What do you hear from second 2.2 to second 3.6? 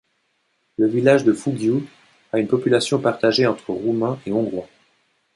a une population partagée